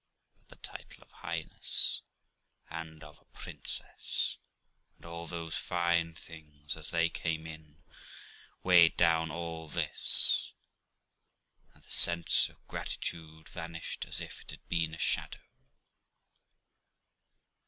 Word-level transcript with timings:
But 0.47 0.49
the 0.49 0.67
title 0.67 1.03
of 1.03 1.11
highness, 1.11 2.01
and 2.71 3.03
of 3.03 3.19
a 3.19 3.37
princess, 3.37 4.39
and 4.97 5.05
all 5.05 5.27
those 5.27 5.55
fine 5.59 6.15
things, 6.15 6.75
as 6.75 6.89
they 6.89 7.07
came 7.07 7.45
in, 7.45 7.77
weighed 8.63 8.97
down 8.97 9.29
all 9.29 9.67
this; 9.67 10.53
and 11.75 11.83
the 11.83 11.91
sense 11.91 12.49
of 12.49 12.67
gratitude 12.67 13.47
vanished 13.47 14.05
as 14.05 14.19
if 14.21 14.41
it 14.41 14.49
had 14.49 14.67
been 14.67 14.95
a 14.95 14.97
shadow. 14.97 15.43